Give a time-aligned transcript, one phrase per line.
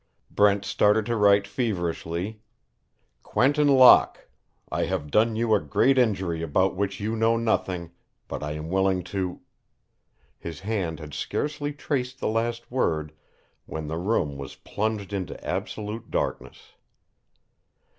[0.31, 2.41] Brent started to write feverishly:
[3.21, 4.27] QUENTIN LOCKE,
[4.71, 7.91] I have done you a great injury about which you know nothing,
[8.27, 9.41] but I am willing to
[10.39, 13.13] His hand had scarcely traced the last word
[13.67, 16.71] when the room was plunged into absolute darkness.